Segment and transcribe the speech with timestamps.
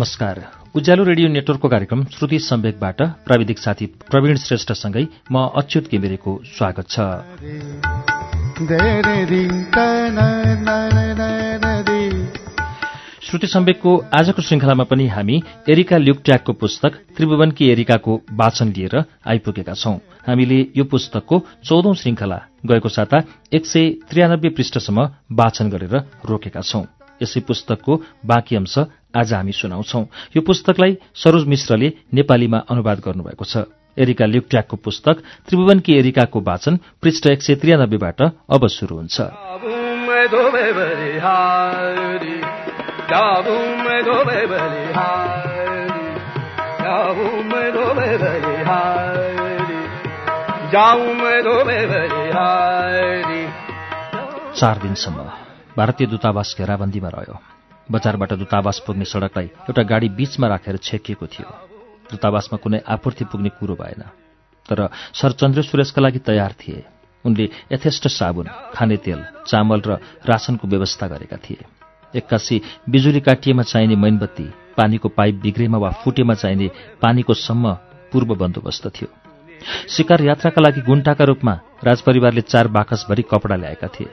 [0.00, 0.38] नमस्कार।
[0.76, 5.02] उज्यालो रेडियो नेटवर्कको कार्यक्रम श्रुति सम्वेकबाट प्राविधिक साथी प्रवीण श्रेष्ठसँगै
[5.32, 6.96] म अच्युत किमिरेको स्वागत छ।
[13.26, 15.36] श्रुति सम्वेकको आजको श्रृङ्खलामा पनि हामी
[15.68, 18.96] एरिका ल्युक्ट्याकको पुस्तक त्रिभुवनकी एरिकाको वाचन लिएर
[19.26, 19.96] आइपुगेका छौं।
[20.28, 25.94] हामीले यो पुस्तकको चौधौं श्रृङ्खला गएको साता एक सय त्रियानब्बे पृष्ठसम्म वाचन गरेर
[26.30, 26.84] रोकेका छौं।
[27.22, 27.96] यसै पुस्तकको
[28.26, 28.74] बाँकी अंश
[29.16, 30.00] आज हामी सुनाउँछौ।
[30.36, 33.56] यो पुस्तकलाई सरोज मिश्रले नेपालीमा अनुवाद गर्नुभएको छ।
[33.98, 35.14] एरिका ल्युक्ट्याकको पुस्तक
[35.48, 39.20] त्रिभुवनकी एरिकाको वाचन पृष्ठ एक सय त्रियानब्बेबाट अब शुरू हुन्छ।
[54.60, 55.18] चार दिनसम्म
[55.76, 57.59] भारतीय दूतावास घेराबन्दीमा रह्यो।
[57.90, 61.48] बजारबाट दूतावास पुग्ने सड़कलाई एउटा गाडी बीचमा राखेर छेकिएको थियो।
[62.10, 64.02] दूतावासमा कुनै आपूर्ति पुग्ने कुरो भएन।
[64.68, 66.84] तर सर चन्द्र सुरेशका लागि तयार थिए।
[67.24, 71.64] उनले यथेष्ट साबुन खाने तेल चामल र राशनको व्यवस्था गरेका थिए।
[72.14, 76.70] एक्कासी बिजुली काटिएमा चाहिने मैनबत्ती पानीको पाइप बिग्रेमा वा फुटेमा चाहिने
[77.02, 77.72] पानीको सम्म
[78.12, 79.08] पूर्व बन्दोबस्त थियो।
[79.88, 81.54] शिकार यात्राका लागि गुन्टाका रूपमा
[81.84, 84.10] राजपरिवारले चार बाकसभरि कपडा ल्याएका थिए।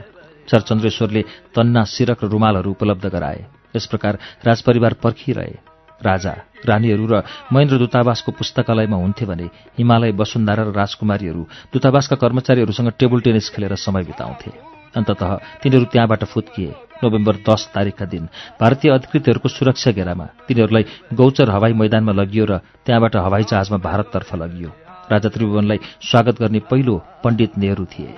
[0.47, 1.21] चरचन्द्रेश्वरले
[1.55, 3.45] तन्ना सिरक र रुमालहरू उपलब्ध गराए।
[3.75, 5.55] यस प्रकार राजपरिवार पर्खिरहे।
[6.01, 6.33] राजा
[6.65, 7.21] रानीहरू र
[7.53, 11.41] महेन्द्र दूतावासको पुस्तकालयमा हुन्थे भने हिमालय वसुन्धारा र राजकुमारीहरू
[11.73, 14.51] दूतावासका कर्मचारीहरूसँग टेबल टेनिस खेलेर समय बिताउँथे।
[14.93, 15.21] अन्तत
[15.63, 18.25] तिनीहरू त्यहाँबाट फुत्किए। नोभेम्बर दस तारिकका दिन
[18.61, 24.69] भारतीय अधिकृतहरूको सुरक्षा घेरामा तिनीहरूलाई गौचर हवाई मैदानमा लगियो र त्यहाँबाट हवाई जहाजमा भारततर्फ लगियो।
[25.11, 28.13] राजा त्रिभुवनलाई स्वागत गर्ने पहिलो पण्डित नेहरू थिए।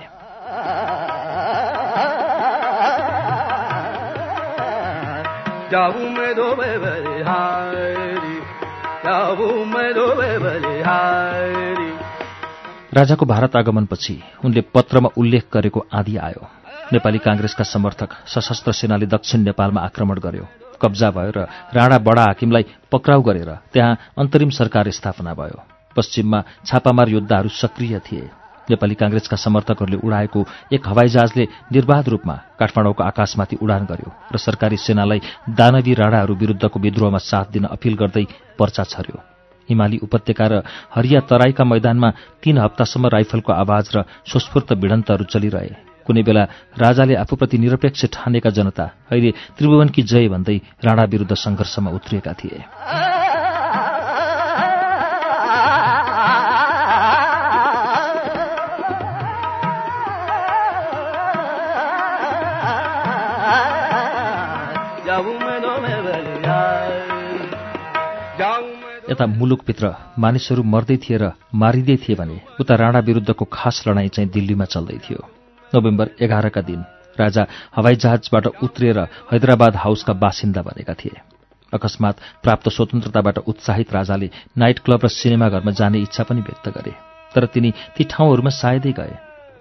[12.94, 16.46] राजाको भारत आगमनपछि उनले पत्रमा उल्लेख गरेको आदि आयो।
[16.92, 20.46] नेपाली काङ्ग्रेसका समर्थक सशस्त्र सेनाले दक्षिण नेपालमा आक्रमण गर्यो।
[20.82, 25.62] कब्जा भयो र राणा बडा हाकिमलाई पक्राउ गरेर त्यहाँ अन्तरिम सरकार स्थापना भयो।
[25.96, 28.39] पश्चिममा छापामार योद्धाहरू सक्रिय थिए।
[28.70, 30.40] नेपाली काङ्ग्रेसका समर्थकहरूले उडाएको
[30.72, 31.44] एक हवाईजहाजले
[31.74, 35.20] निर्वाध रूपमा काठमाडौँको आकाशमाथि उडान गर्यो र सरकारी सेनालाई
[35.50, 38.24] दानवी राणाहरू विरूद्धको विद्रोहमा साथ दिन अपिल गर्दै
[38.58, 39.18] पर्चा छर्यो।
[39.68, 40.54] हिमाली उपत्यका र
[40.94, 42.10] हरिया तराईका मैदानमा
[42.42, 45.74] तीन हप्तासम्म राइफलको आवाज र सुस्फूर्त भिडन्तहरू चलिरहे।
[46.06, 46.42] कुनै बेला
[46.74, 53.19] राजाले आफूप्रति निरपेक्ष ठानेका जनता अहिले त्रिभुवनकी जय भन्दै राणा विरूद्ध सङ्घर्षमा उत्रिएका थिए।
[69.20, 74.30] यता मुलुकभित्र मानिसहरू मर्दै थिए र मारिँदै थिए भने उता राणा विरूद्धको खास लडाईँ चाहिँ
[74.32, 75.20] दिल्लीमा चल्दै थियो।
[75.72, 76.80] नोभेम्बर एघारका दिन
[77.20, 77.42] राजा
[77.76, 78.98] हवाईजहाजबाट उत्रिएर
[79.28, 81.20] हैदराबाद हाउसका बासिन्दा बनेका थिए।
[81.72, 86.92] अकस्मात प्राप्त स्वतन्त्रताबाट उत्साहित राजाले नाइट क्लब र सिनेमाघरमा जाने इच्छा पनि व्यक्त गरे।
[87.34, 89.14] तर तिनी ती ठाउँहरूमा सायदै गए।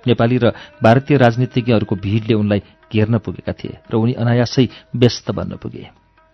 [0.07, 2.61] नेपाली र भारतीय राजनीतिज्ञहरूको भिडले उनलाई
[2.93, 4.65] घेर्न पुगेका थिए र उनी अनायासै
[4.95, 5.83] व्यस्त बन्न पुगे।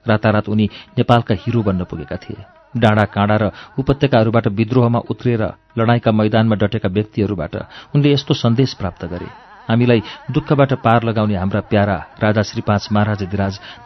[0.05, 5.43] रातारात उनी नेपालका हिरो बन्न पुगेका थिए। डाँडा काँडा र उपत्यकाहरूबाट विद्रोहमा उत्रिएर
[5.77, 7.55] लडाईँका मैदानमा डटेका व्यक्तिहरूबाट
[7.95, 9.27] उनले यस्तो सन्देश प्राप्त गरे।
[9.69, 13.23] हामीलाई दुःखबाट पार लगाउने हाम्रा प्यारा राजा श्री पाँच महाराज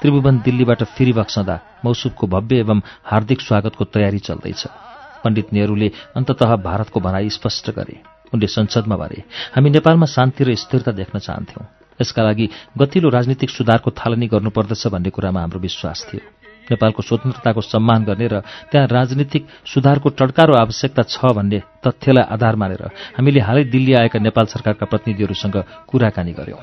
[0.01, 4.65] त्रिभुवन दिल्लीबाट फेरि बक्सँदा मौसुबको भव्य एवं हार्दिक स्वागतको तयारी चल्दैछ।
[5.23, 7.95] पण्डित नेहरूले अन्ततः भारतको भनाई स्पष्ट गरे।
[8.33, 9.23] उनले संसदमा भने
[9.55, 11.65] हामी नेपालमा शान्ति र स्थिरता देख्न चाहन्थ्यौं।
[12.01, 16.38] यसका लागि गतिलो राजनीतिक सुधारको थालनी गर्नुपर्दछ भन्ने कुरामा हाम्रो विश्वास थियो।
[16.71, 18.39] नेपालको स्वतन्त्रताको सम्मान गर्ने र
[18.71, 22.83] त्यहाँ राजनीतिक सुधारको टड्कारो आवश्यकता छ भन्ने तथ्यलाई आधार मानेर
[23.17, 25.57] हामीले हालै दिल्ली आएका नेपाल सरकारका प्रतिनिधिहरूसँग
[25.87, 26.61] कुराकानी गर्यौं।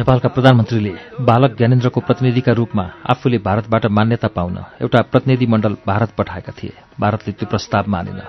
[0.00, 0.92] नेपालका प्रधानमन्त्रीले
[1.28, 7.32] बालक ज्ञानेन्द्रको प्रतिनिधिका रूपमा आफूले भारतबाट मान्यता पाउन एउटा प्रतिनिधि मण्डल भारत पठाएका थिए। भारतले
[7.36, 8.20] त्यो प्रस्ताव मानेन।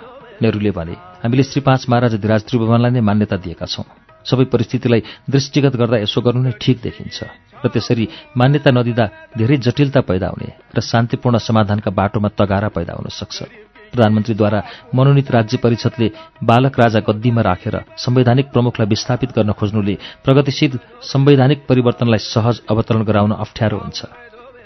[0.41, 3.88] नेहरूले भने हामीले श्री पाँच महाराज धिराज त्रिभुवनलाई नै मान्यता दिएका छौं।
[4.27, 5.01] सबै परिस्थितिलाई
[5.31, 7.18] दृष्टिगत गर्दा यसो गर्नु नै ठिक देखिन्छ।
[7.63, 9.06] र त्यसरी मान्यता नदिँदा
[9.39, 14.60] धेरै जटिलता पैदा हुने र शान्तिपूर्ण समाधानका बाटोमा तगारा पैदा हुन सक्छ। प्रधानमन्त्रीद्वारा
[14.96, 16.08] मनोनित राज्य परिषदले
[16.44, 19.96] बालक राजा गद्दीमा राखेर संवैधानिक प्रमुखलाई विस्थापित गर्न खोज्नुले
[20.26, 20.80] प्रगतिशील
[21.12, 24.00] संवैधानिक परिवर्तनलाई सहज अवतरण गराउन अप्ठ्यारो हुन्छ।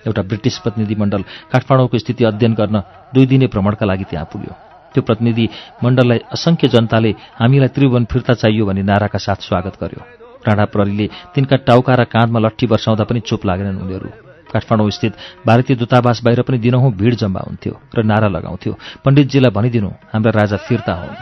[0.08, 2.78] एउटा ब्रिटिस प्रतिनिधिमण्डल काठमाडौँको स्थिति अध्ययन गर्न
[3.14, 4.54] दुई दिने भ्रमणका लागि त्यहाँ पुग्यो।
[4.94, 5.46] त्यो प्रतिनिधि
[5.84, 7.12] मण्डललाई असंख्य जनताले
[7.42, 10.02] हामीलाई त्रिभुवन फिर्ता चाहियो भन्ने नाराका साथ स्वागत गर्यो।
[10.48, 14.25] राणा प्रहरीले तिनका टाउका र काँधमा लट्ठी वर्षाउँदा पनि चुप लागेनन् उनीहरू।
[14.56, 15.14] काठमाडौँ स्थित
[15.46, 18.74] भारतीय दूतावास बाहिर पनि दिनहुँ भिड जम्मा हुन्थ्यो र नारा लगाउँथ्यो।
[19.06, 21.16] पण्डितजीलाई भनिदिनु हाम्रा राजा फिर्ता हुन्।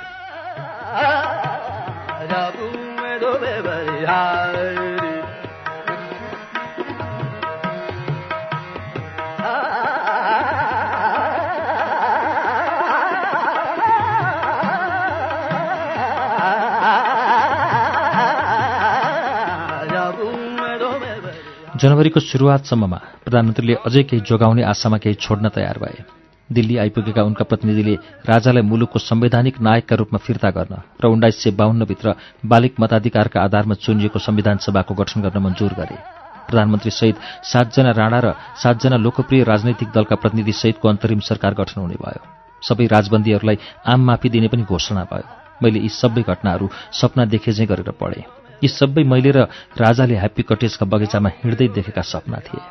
[21.74, 26.06] जनवरीको सुरुवातसम्ममा प्रधानमन्त्रीले अझै केही जोगाउने आशामा केही छोड्न तयार भए।
[26.50, 27.96] दिल्ली आइपुगेका उनका प्रतिनिधिले
[28.30, 32.14] राजालाई मुलुकको संवैधानिक नायकका रूपमा फिर्ता गर्न र उन्नाइस सय बाहन्नभित्र
[32.46, 35.98] बालिक मताधिकारका आधारमा चुनिएको संविधान सभाको गठन गर्न मञ्जुर गरे।
[36.46, 38.28] प्रधानमन्त्रीसहित सातजना राणा र
[38.62, 42.22] सातजना लोकप्रिय राजनैतिक दलका प्रतिनिधि सहितको अन्तरिम सरकार गठन हुने भयो।
[42.62, 43.58] सबै राजबन्दीहरूलाई
[43.90, 45.26] आम माफी दिने पनि घोषणा भयो।
[45.58, 49.40] मैले यी सबै घटनाहरू सपना देखे चाहिँ गरेर पढेँ। यी सबै मैले र
[49.76, 52.62] राजाले ह्याप्पी कटेजका बगैँचामा हिँड्दै देखेका सपना थिए।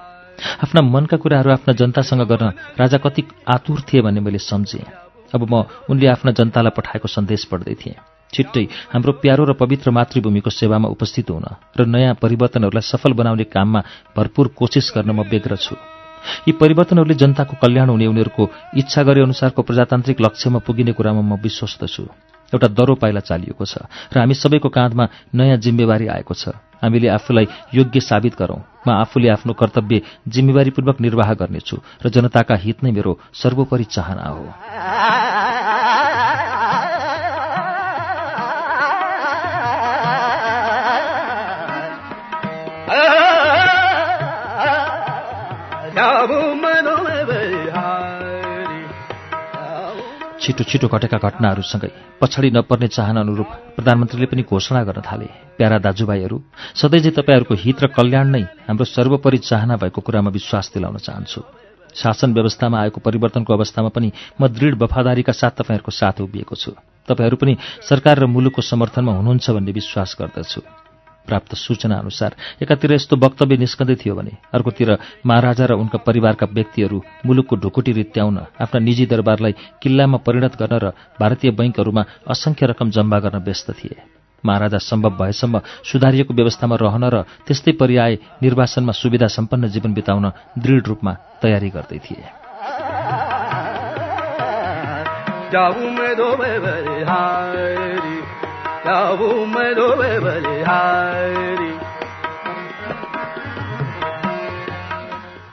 [0.62, 4.84] आफ्ना मनका कुराहरू आफ्ना जनतासँग गर्न राजा कति आतुर थिए भन्ने मैले सम्झेँ।
[5.34, 7.96] अब म उनले आफ्ना जनतालाई पठाएको सन्देश पढ्दै थिएँ।
[8.32, 11.44] छिट्टै हाम्रो प्यारो र पवित्र मातृभूमिको सेवामा उपस्थित हुन
[11.76, 13.80] र नयाँ परिवर्तनहरूलाई सफल बनाउने काममा
[14.16, 15.76] भरपूर कोसिस गर्न म व्यग्र छु।
[16.48, 18.42] यी परिवर्तनहरूले जनताको कल्याण हुने उनीहरूको
[18.76, 22.08] इच्छा गरे अनुसारको प्रजातान्त्रिक लक्ष्यमा पुगिने कुरामा म विश्वस्त छु।
[22.52, 26.48] एउटा दरो पाइला चालिएको छ र हामी सबैको काँधमा नयाँ जिम्मेवारी आएको छ।
[26.82, 32.82] हामीले आफूलाई योग्य साबित गरौँ। म आफूले आफ्नो कर्तव्य जिम्मेवारीपूर्वक निर्वाह गर्नेछु र जनताका हित
[32.82, 34.44] नै मेरो सर्वोपरि चाहना हो।
[50.42, 51.90] छिटो छिटो घटेका घटनाहरूसँगै
[52.20, 56.36] पछाडि नपर्ने चाहना अनुरूप प्रधानमन्त्रीले पनि घोषणा गर्न थाले। प्यारा दाजुभाइहरू
[56.74, 61.40] सधैँ तपाईँहरूको हित र कल्याण नै हाम्रो सर्वोपरि चाहना भएको कुरामा विश्वास दिलाउन चाहन्छु।
[61.94, 66.72] शासन व्यवस्थामा आएको परिवर्तनको अवस्थामा पनि म दृढ वफादारीका साथ तपाईँहरूको साथ उभिएको छु।
[67.06, 67.56] तपाईँहरू पनि
[67.86, 70.81] सरकार र मुलुकको समर्थनमा हुनुहुन्छ भन्ने विश्वास गर्दछु।
[71.26, 74.90] प्राप्त सूचना अनुसार एकातिर यस्तो वक्तव्य निस्कँदै थियो भने अर्कोतिर
[75.26, 79.52] महाराजा र उनका परिवारका व्यक्तिहरू मुलुकको ढुकुटी रित्याउन आफ्ना निजी दरबारलाई
[79.82, 80.86] किल्लामा परिणत गर्न र
[81.20, 83.96] भारतीय बैङ्कहरूमा असंख्य रकम जम्मा गर्न व्यस्त थिए।
[84.46, 90.26] महाराजा सम्भव भएसम्म सुधारिएको व्यवस्थामा रहन र त्यस्तै पर्याय निर्वाचनमा सुविधा सम्पन्न जीवन बिताउन
[90.58, 92.26] दृढ रूपमा तयारी गर्दै थिए।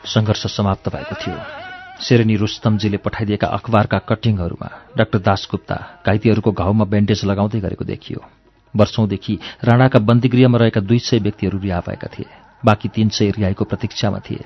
[0.05, 1.37] सङ्घर्ष समाप्त भएको थियो।
[2.01, 5.75] शेरनी रुस्तमजीले पठाइदिएका अखबारका कटिङहरूमा डाक्टर दासगुप्ता
[6.05, 8.25] घाइतेहरूको घाउमा ब्यान्डेज लगाउँदै गरेको देखियो।
[8.75, 12.25] वर्षौंदेखि राणाका बन्दीगृहमा रहेका दुई सय व्यक्तिहरू रिहा भएका थिए।
[12.65, 14.45] बाँकी तीन सय रिहाईको प्रतीक्षामा थिए।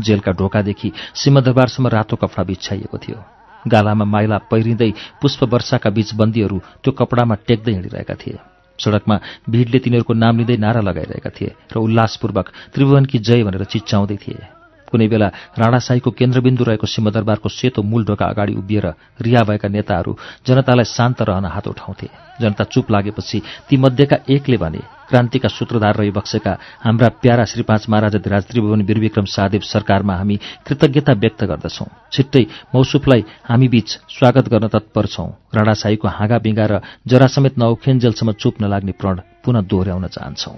[0.00, 4.90] जेलका ढोकादेखि सिंहदरबारसम्म रातो कपडा बिछ्याइएको थियो। गालामा माइला पहिरिँदै
[5.22, 8.38] पुष्प वर्षाका बीच बन्दीहरू त्यो कपडामा टेक्दै हिँडिरहेका थिए।
[8.78, 9.16] सड़कमा
[9.50, 14.40] भिडले तिनीहरूको नाम लिँदै नारा लगाइरहेका थिए र उल्लासपूर्वक त्रिभुवनकी जय भनेर चिच्चाउँदै थिए।
[14.88, 18.86] कुनै बेला राणाशाहीको केन्द्रबिन्दु रहेको सिंहदरबारको सेतो मूल ढोका अगाडि उभिएर
[19.20, 20.12] रिहा भएका नेताहरू
[20.46, 22.08] जनतालाई शान्त रहन हात उठाउँथे।
[22.40, 23.38] जनता चुप लागेपछि
[23.68, 29.24] तीमध्येका एकले भने क्रान्तिका सूत्रधार रही बक्सेका हाम्रा प्यारा श्री पाँच महाराजा धिराज त्रिभुवन वीरविक्रम
[29.24, 36.08] साहदेव सरकारमा हामी कृतज्ञता व्यक्त गर्दछौं। छिट्टै मौसुफलाई हामी बीच स्वागत गर्न तत्पर छौं। राणाशाहीको
[36.08, 40.52] हाँगा बिगा र जरासमेत नौखेन्जेलसम्म चुप नलाग्ने प्रण पुनः दोहोऱ्याउन चाहन्छौ।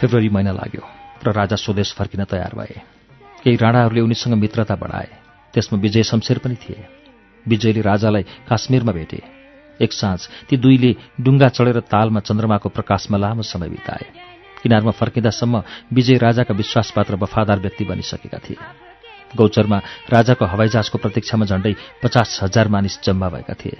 [0.00, 0.82] फेब्रुअरी महिना लाग्यो
[1.26, 2.80] र राजा स्वदेश फर्किन तयार भए।
[3.44, 5.08] केही राणाहरूले उनीसँग मित्रता बढाए।
[5.54, 6.84] त्यसमा विजय शमशेर पनि थिए।
[7.48, 9.22] विजयले राजालाई काश्मीरमा भेटे।
[9.80, 14.06] एक साँझ ती दुईले डुङ्गा चढेर तालमा चन्द्रमाको प्रकाशमा लामो समय बिताए।
[14.62, 18.83] किनारमा फर्किँदासम्म विजय राजाका विश्वासपात्र वफादार व्यक्ति बनिसकेका थिए।
[19.36, 19.78] गौचरमा
[20.10, 23.78] राजाको हवाईजहाजको प्रतीक्षामा झण्डै पचास हजार मानिस जम्मा भएका थिए।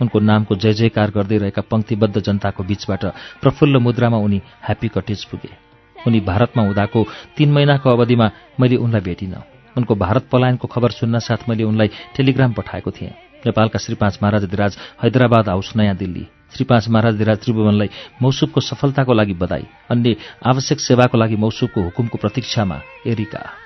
[0.00, 3.04] उनको नामको जय जयकार गर्दै रहेका पङ्क्तिबद्ध जनताको बीचबाट
[3.42, 5.52] प्रफुल्ल मुद्रामा उनी ह्याप्पी कटेज पुगे।
[5.96, 9.42] उनी भारतमा हुँदाको तीन महिनाको अवधिमा मैले उनलाई भेटिनँ।
[9.76, 13.12] उनको भारत पलायनको खबर सुन्न साथ मैले उनलाई टेलिग्राम पठाएको थिएँ।
[13.46, 17.90] नेपालका श्री पाँच महाराज धिराज हैदराबाद हाउस नयाँ दिल्ली। श्री पाँच महाराज धिराज त्रिभुवनलाई
[18.22, 23.65] मौसुबको सफलताको लागि बधाई। अन्य आवश्यक सेवाको लागि मौसुबको हुकुमको प्रतीक्षामा एरिका।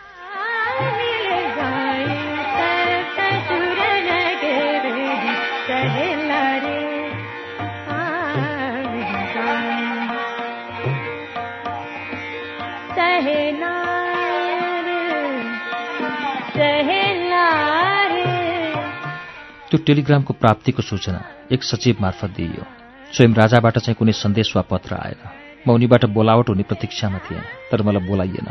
[19.70, 22.64] त्यो टेलिग्रामको प्राप्तिको सूचना एक सचिव मार्फत दिइयो।
[23.12, 25.20] स्वयं राजाबाट चाहिँ कुनै सन्देश वा पत्र आएन।
[25.68, 28.46] म उनीबाट बोलावट हुने प्रतीक्षामा थिएँ तर मलाई बोलाइएन।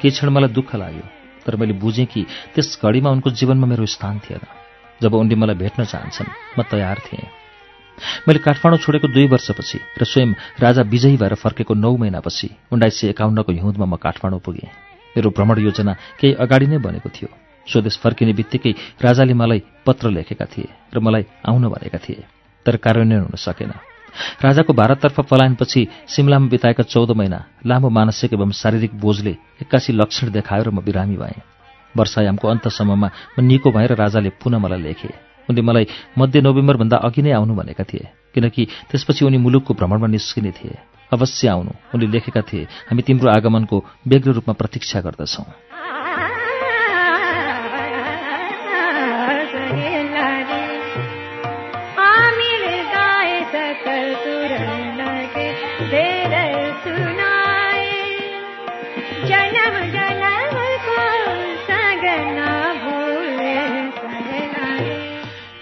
[0.00, 1.02] केही क्षण मलाई दुःख लाग्यो
[1.46, 4.40] तर मैले बुझेँ कि त्यस घडीमा उनको जीवनमा मेरो स्थान थिएन।
[5.02, 7.45] जब उनले मलाई भेट्न चाहन्छन् म तयार थिएँ।
[8.28, 13.08] मैले काठमाडौँ छोडेको दुई वर्षपछि र स्वयं राजा विजयी भएर फर्केको नौ महिनापछि उन्नाइस सय
[13.14, 14.68] एकाउन्नको हिउँदमा म काठमाडौँ पुगेँ।
[15.16, 17.28] मेरो भ्रमण योजना केही अगाडि नै बनेको थियो।
[17.66, 18.72] स्वदेश फर्किने बित्तिकै
[19.02, 22.24] राजाले मलाई पत्र लेखेका थिए र मलाई आउन भनेका थिए
[22.66, 23.72] तर कार्यान्वयन हुन सकेन।
[24.44, 30.62] राजाको भारततर्फ पलायनपछि सिमलामा बिताएका चौध महिना लामो मानसिक एवं शारीरिक बोझले एक्कासी लक्षण देखायो
[30.62, 31.40] र म बिरामी भएँ।
[31.94, 35.10] वर्षायामको अन्तसम्ममा म निको भएर राजाले पुनः मलाई लेखे।
[35.48, 35.86] उनले मलाई
[36.18, 40.76] मध्य नोभेम्बरभन्दा अघि नै आउनु भनेका थिए किनकि त्यसपछि उनी मुलुकको भ्रमणमा निस्किने थिए।
[41.12, 43.76] अवश्य आउनु उनले लेखेका थिए हामी तिम्रो आगमनको
[44.08, 45.46] बेग्र रूपमा प्रतीक्षा गर्दछौँ।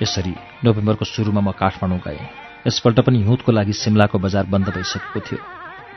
[0.05, 0.35] यसरी
[0.65, 2.23] नोभेम्बरको सुरुमा म काठमाडौँ गएँ।
[2.67, 5.41] यसपल्ट पनि हिउँदको लागि सिमलाको बजार बन्द भइसकेको थियो।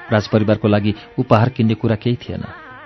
[0.09, 2.43] राजपरिवारको लागि उपहार किन्ने कुरा केही थिएन।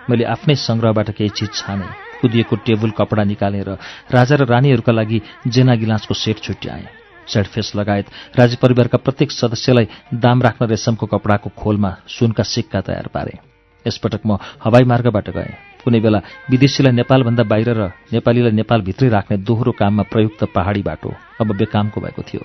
[0.09, 1.87] मैले आफ्नै सङ्ग्रहबाट केही चिज छाने
[2.21, 3.69] कुदिएको टेबुल कपडा निकालेर
[4.11, 6.89] राजा र रानीहरूका लागि जेना गिलासको सेट छुट्याएँ।
[7.27, 13.37] सेडफेस लगायत राजपरिवारका प्रत्येक सदस्यलाई दाम राख्न रेशमको कपडाको खोलमा सुनका सिक्का तयार पारे।
[13.85, 16.19] यसपटक म हवाई मार्गबाट गएँ। कुनै बेला
[16.51, 17.81] विदेशीलाई नेपालभन्दा बाहिर र
[18.13, 21.09] नेपालीलाई नेपालभित्रै राख्ने दोहोरो काममा प्रयुक्त पहाडी बाटो
[21.41, 22.43] अब बेकामको भएको थियो।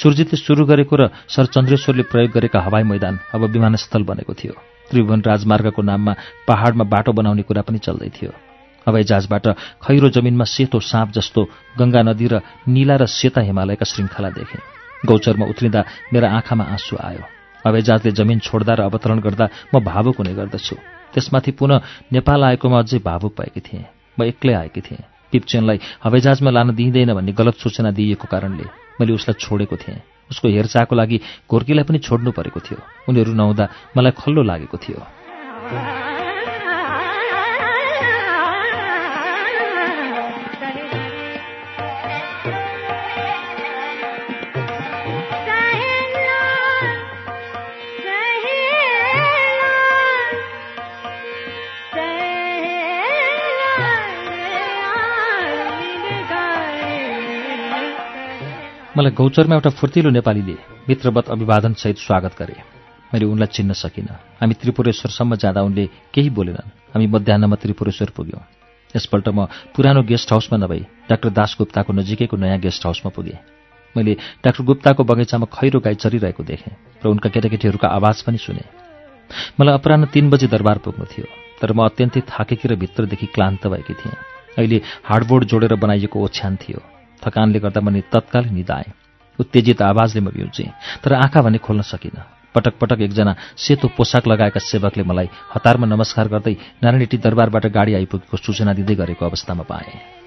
[0.00, 4.54] सुरजितले सुरु गरेको र सर चन्द्रेश्वरले प्रयोग गरेका हवाई मैदान अब विमानस्थल बनेको थियो।
[4.90, 6.12] त्रिभुवन राजमार्गको नाममा
[6.48, 8.32] पहाडमा बाटो बनाउने कुरा पनि चल्दै थियो।
[8.86, 9.46] हवाई जहाजबाट
[9.84, 11.40] खैरो जमिनमा सेतो साँप जस्तो
[11.78, 12.34] गङ्गा नदी र
[12.68, 14.58] निला र सेता हिमालयका श्रृङ्खला देखे।
[15.08, 15.80] गौचरमा उत्रिँदा
[16.12, 17.24] मेरा आँखामा आँसु आयो।
[17.64, 20.76] हवाईजहाजले जमिन छोड्दा र अवतरण गर्दा म भावुक हुने गर्दछु।
[21.14, 21.80] त्यसमाथि पुनः
[22.12, 23.84] नेपाल आएकोमा अझै भावुक भएकी थिएँ।
[24.18, 25.02] म एक्लै आएकी थिएँ।
[25.32, 28.64] किपचेनलाई हवाईजहाजमा लान दिइँदैन भन्ने गलत सूचना दिइएको कारणले
[29.00, 32.78] मैले उसलाई छोडेको थिएँ। उसको हेरचाहको लागि घोर्कीलाई पनि छोड्नु परेको थियो।
[33.08, 33.64] उनीहरू नहुँदा
[33.96, 36.13] मलाई खल्लो लागेको थियो।
[58.96, 60.54] मलाई गौचरमा एउटा फुर्तिलो नेपालीले
[60.88, 62.54] मित्रवत अभिवादनसहित स्वागत गरे।
[63.10, 65.84] मैले उनलाई चिन्न सकिनँ। हामी त्रिपुरेश्वरसम्म जाँदा उनले
[66.14, 68.42] केही बोलेनन्। हामी मध्याहमा त्रिपुरेश्वर पुग्यौँ।
[68.94, 73.38] यसपल्ट म पुरानो गेस्ट हाउसमा नभई डाक्टर दास गुप्ताको नजिकैको नयाँ गेस्ट हाउसमा पुगेँ।
[73.94, 74.14] मैले
[74.46, 78.62] डाक्टर गुप्ताको बगैँचामा खैरो गाई चरिरहेको देखेँ र उनका केटाकेटीहरूका आवाज पनि सुने।
[79.58, 81.26] मलाई अपराह तीन बजी दरबार पुग्नु थियो
[81.58, 84.16] तर म अत्यन्तै थाकेकी र भित्रदेखि क्लान्त भएकी थिएँ।
[84.54, 86.93] अहिले हार्डबोर्ड जोडेर बनाइएको ओछ्यान थियो।
[87.24, 88.92] थकानले गर्दा मैले तत्काल निदाएँ।
[89.38, 90.70] उत्तेजित आवाजले म बिउजेँ
[91.02, 92.22] तर आँखा भने खोल्न सकिनँ।
[92.54, 98.36] पटक पटक एकजना सेतो पोसाक लगाएका सेवकले मलाई हतारमा नमस्कार गर्दै नारायणटी दरबारबाट गाडी आइपुगेको
[98.36, 100.23] सूचना दिँदै गरेको अवस्थामा पाएँ।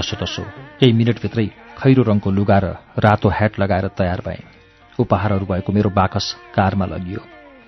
[0.00, 0.42] जसोतसो
[0.80, 1.46] केही मिनटभित्रै
[1.78, 2.66] खैरो रङको लुगा र
[2.98, 4.42] रातो ह्याट लगाएर तयार भएँ।
[4.98, 6.26] उपहारहरू भएको मेरो बाकस
[6.56, 7.20] कारमा लगियो।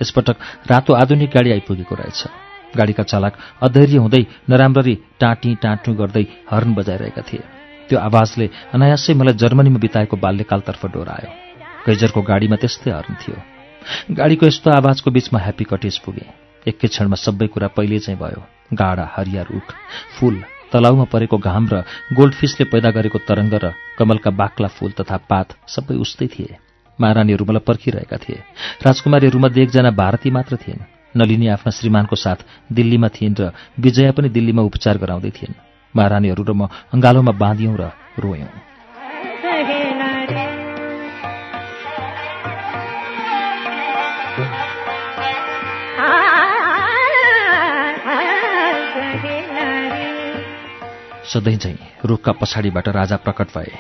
[0.03, 0.37] यसपटक
[0.71, 2.21] रातो आधुनिक गाडी आइपुगेको रहेछ।
[2.77, 7.45] गाडीका चालक अधैर्य हुँदै नराम्ररी टाँटी टाँटु गर्दै हर्न बजाइरहेका थिए।
[7.89, 11.31] त्यो आवाजले अनायासै मलाई जर्मनीमा बिताएको बाल्यकालतर्फ डोरायो।
[11.87, 13.37] गैजरको गाडीमा त्यस्तै हर्न थियो।
[14.17, 16.27] गाडीको यस्तो आवाजको बीचमा ह्याप्पी कटेज पुगे।
[16.67, 18.41] एकै क्षणमा सबै कुरा पहिले चाहिँ भयो।
[18.73, 19.69] गाडा हरिया रुख
[20.17, 20.37] फूल
[20.73, 25.97] तलाउमा परेको घाम र गोल्डफिसले पैदा गरेको तरङ्ग र कमलका बाक्ला फूल तथा पात सबै
[26.01, 26.57] उस्तै थिए।
[27.01, 28.41] महारानीहरू मलाई पर्खिरहेका थिए।
[28.87, 30.87] राजकुमारीहरूमध्ये एकजना भारती मात्र थिइन्।
[31.17, 32.41] नलिनी आफ्ना श्रीमानको साथ
[32.73, 35.61] दिल्लीमा थिइन् र विजया पनि दिल्लीमा उपचार गराउँदै थिइन्।
[35.95, 38.72] महारानीहरू र म अङ्गालोमा बाँधियौँ र रोयौँ।
[51.33, 53.73] सधैँ चाहिँ रुखका पछाडिबाट राजा प्रकट भए।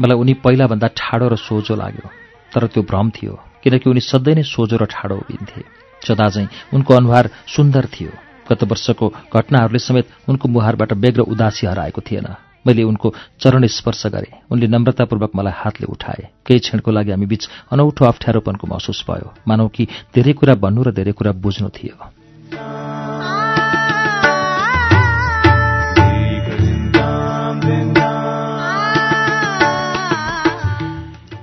[0.00, 2.10] मलाई उनी पहिलाभन्दा ठाडो र सोझो लाग्यो
[2.52, 5.62] तर त्यो भ्रम थियो किनकि उनी सधैँ नै सोझो र ठाडो उभिन्थे
[6.02, 8.12] सदा चाहिँ उनको अनुहार सुन्दर थियो।
[8.46, 12.26] गत वर्षको घटनाहरूले समेत उनको मुहारबाट बेग्र उदासी हराएको थिएन।
[12.66, 17.48] मैले उनको चरण स्पर्श गरेँ। उनले नम्रतापूर्वक मलाई हातले उठाए। केही क्षणको लागि हामी बीच
[17.72, 21.96] अनौठो अप्ठ्यारोपनको महसुस भयो। मानौ कि धेरै कुरा भन्नु र धेरै कुरा बुझ्नु थियो।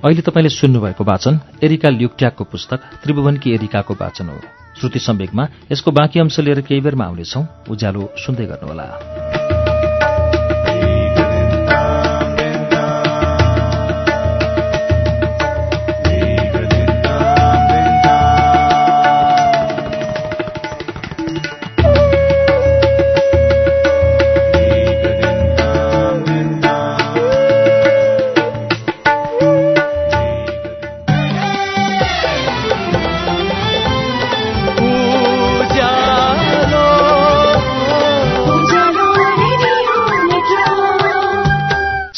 [0.04, 4.40] अहिले तपाईँले सुन्नुभएको वाचन एरिका ल्युक्ट्याकको पुस्तक त्रिभुवनकी एरिकाको वाचन हो।
[4.80, 9.43] श्रुति सम्वेकमा यसको बाँकी अंश लिएर केही बेरमा आउनेछौ। उज्यालो सुन्दै गर्नुहोला।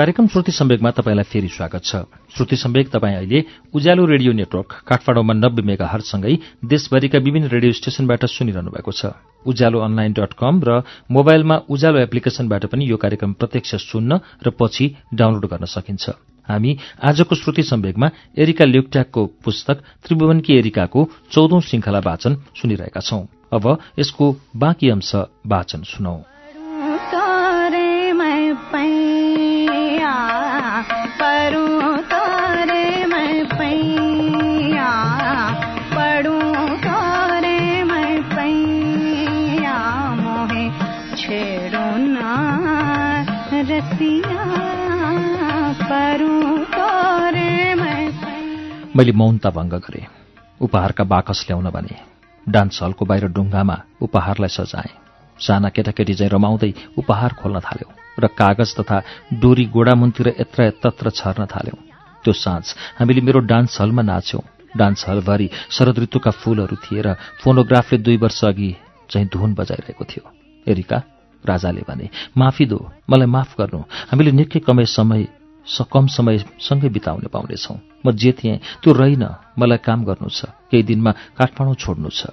[0.00, 1.96] कार्यक्रम श्रुति सम्वेकमा तपाईँलाई फेरि स्वागत छ।
[2.32, 8.24] श्रुति सम्वेक तपाईँ अहिले उज्यालो रेडियो नेटवर्क काठमाडौँमा नब्बे मेगा हरसँगै देशभरिका विभिन्न रेडियो स्टेशनबाट
[8.26, 9.12] सुनिरहनु भएको छ।
[9.44, 14.86] उज्यालो अनलाइन डट कम र मोबाइलमा उज्यालो एप्लिकेशनबाट पनि यो कार्यक्रम प्रत्यक्ष सुन्न र पछि
[15.12, 16.16] डाउनलोड गर्न सकिन्छ।
[16.48, 18.10] हामी आजको श्रुति सम्वेकमा
[18.40, 23.64] एरिका ल्युक्ट्याकको पुस्तक त्रिभुवनकी एरिकाको चौधौं श्रृंखला वाचन सुनिरहेका छौं। अब
[24.00, 26.29] यसको बाँकी अंश वाचन सुनौ।
[48.96, 50.06] मैले मौनता भङ्ग गरेँ।
[50.60, 51.96] उपहारका बाकस ल्याउन भने
[52.48, 54.92] डान्स हलको बाहिर डुङ्गामा उपहारलाई सजाएँ।
[55.38, 57.88] साना केटाकेटी चाहिँ रमाउँदै उपहार खोल्न थाल्यो
[58.20, 61.80] र कागज तथा डोरी गोडामुनतिर यत्र यत्र छर्न थाल्यौं।
[62.24, 62.64] त्यो साँझ
[62.98, 64.42] हामीले मेरो डान्स हलमा नाच्यौं।
[64.76, 68.76] डान्स हलभरि शरद ऋतुका फूलहरू थिए र फोनोग्राफले दुई वर्ष अघि
[69.10, 70.24] चाहिँ धुन बजाइरहेको थियो।
[70.68, 71.02] एरिका
[71.46, 72.78] राजाले भने माफी दो
[73.10, 75.22] मलाई माफ गर्नु। हामीले निकै कमै समय
[75.92, 77.74] कम समय सँगै बिताउने पाउनेछौ।
[78.06, 79.24] म जे थिएँ त्यो रहिन।
[79.58, 82.26] मलाई काम गर्नु छ। केही दिनमा काठमाडौँ छोड्नु छ।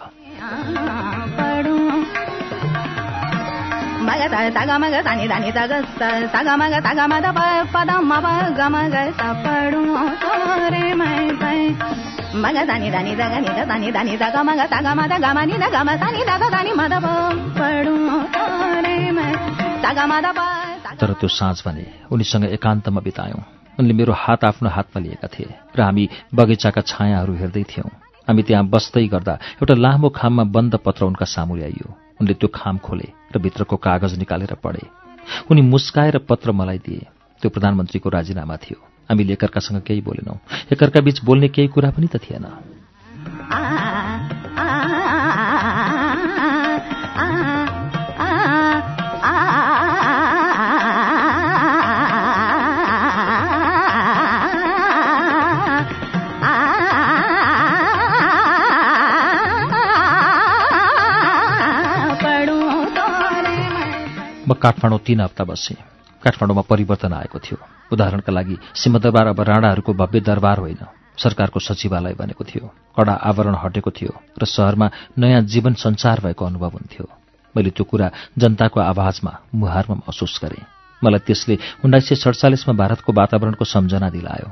[20.99, 23.43] तर त्यो साँझ भने उनीसँग एकान्तमा बितायौँ।
[23.79, 27.91] उनले मेरो हात आफ्नो हातमा लिएका थिए र हामी बगैँचाका छायाहरू हेर्दै थियौँ।
[28.27, 32.77] हामी त्यहाँ बस्दै गर्दा एउटा लामो खाममा बन्द पत्र उनका सामु ल्याइयो उनले त्यो खाम
[32.77, 34.87] खोले र भित्रको कागज निकालेर पढे।
[35.51, 37.05] उनी मुस्काएर पत्र मलाई दिए।
[37.41, 40.37] त्यो प्रधानमन्त्रीको राजीनामा थियो। हामीले एकअर्कासँग केही बोलेनौँ।
[40.73, 42.45] एकअर्का बीच बोल्ने केही कुरा पनि त थिएन।
[64.47, 65.75] म काठमाडौँ तीन हप्ता बसेँ।
[66.23, 67.57] काठमाडौँमा परिवर्तन आएको थियो।
[67.93, 70.79] उदाहरणका लागि सिंहदरबार अब राणाहरूको भव्य दरबार होइन
[71.17, 76.69] सरकारको सचिवालय बनेको थियो। कडा आवरण हटेको थियो र शहरमा नयाँ जीवन सञ्चार भएको अनुभव
[76.69, 77.05] हुन्थ्यो।
[77.55, 78.07] मैले त्यो कुरा
[78.37, 80.63] जनताको आवाजमा मुहारमा महसुस गरेँ।
[81.03, 84.49] मलाई त्यसले उन्नाइस सय सडचालिसमा भारतको वातावरणको सम्झना दिलायो।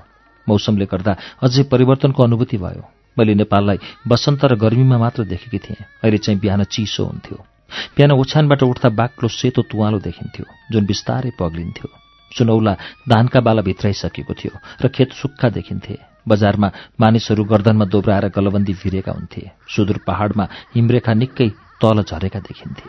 [0.48, 2.84] मौसमले गर्दा अझै परिवर्तनको अनुभूति भयो।
[3.18, 8.64] मैले नेपाललाई बसन्त र गर्मीमा मात्र देखेकी थिएँ। अहिले चाहिँ बिहान चिसो हुन्थ्यो। बिहान ओछ्यानबाट
[8.64, 11.88] उठ्दा बाक्लो सेतो तुवालो देखिन्थ्यो जुन बिस्तारै पग्लिन्थ्यो।
[12.32, 12.74] सुनौला
[13.10, 15.96] धानका बाला भित्राइसकेको थियो र खेत सुक्खा देखिन्थे।
[16.28, 16.68] बजारमा
[17.00, 21.50] मानिसहरू गर्दनमा दोब्राएर गलबन्दी भिरेका हुन्थे। सुदूर पहाडमा हिमरेखा निकै
[21.82, 22.86] तल झरेका देखिन्थे।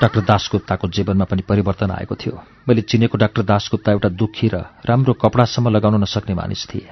[0.00, 2.34] डाक्टर दासगुप्ताको जीवनमा पनि परिवर्तन आएको थियो।
[2.68, 6.88] मैले चिनेको डाक्टर दासगुप्ता एउटा दुःखी र राम्रो कपडासम्म लगाउन नसक्ने मानिस थिए।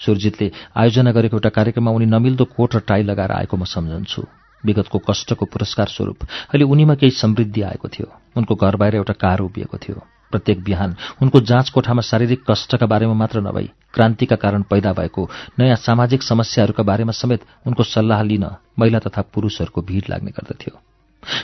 [0.00, 4.22] सुरजितले आयोजना गरेको एउटा कार्यक्रममा उनी नमिल्दो कोट र टाई लगाएर आएको म सम्झन्छु।
[4.64, 9.40] विगतको कष्टको पुरस्कार स्वरूप अहिले उनीमा केही समृद्धि आएको थियो। उनको घर बाहिर एउटा कार
[9.40, 14.92] उभिएको थियो। प्रत्येक बिहान उनको जाँच कोठामा शारीरिक कष्टका बारेमा मात्र नभई क्रान्तिका कारण पैदा
[14.92, 18.46] भएको नयाँ सामाजिक समस्याहरूका बारेमा समेत उनको सल्लाह लिन
[18.78, 20.89] महिला तथा पुरूषहरूको भिड लाग्ने गर्दथ्यो।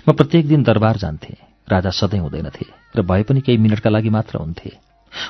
[0.08, 1.34] म प्रत्येक दिन दरबार जान्थे।
[1.68, 4.70] राजा सधैँ हुँदैनथे र भए पनि केही मिनटका लागि मात्र हुन्थे।